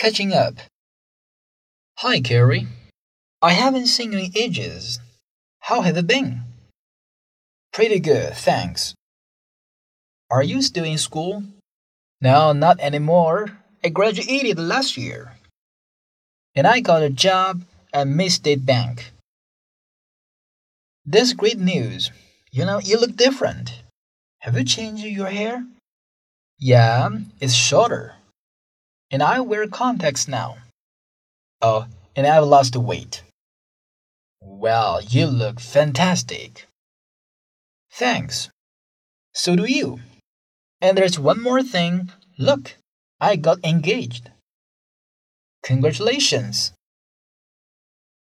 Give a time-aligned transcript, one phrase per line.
[0.00, 0.54] Catching up.
[1.98, 2.66] Hi, Carrie.
[3.42, 4.98] I haven't seen you in ages.
[5.68, 6.40] How have you been?
[7.74, 8.94] Pretty good, thanks.
[10.30, 11.42] Are you still in school?
[12.18, 13.58] No, not anymore.
[13.84, 15.32] I graduated last year.
[16.54, 17.60] And I got a job
[17.92, 19.12] at Midstate Bank.
[21.04, 22.10] That's great news.
[22.50, 23.82] You know, you look different.
[24.38, 25.66] Have you changed your hair?
[26.58, 28.14] Yeah, it's shorter.
[29.10, 30.58] And I wear contacts now.
[31.60, 33.22] Oh, and I've lost weight.
[34.40, 36.66] Well, you look fantastic.
[37.92, 38.50] Thanks.
[39.34, 40.00] So do you.
[40.80, 42.10] And there's one more thing.
[42.38, 42.76] Look,
[43.20, 44.30] I got engaged.
[45.62, 46.72] Congratulations.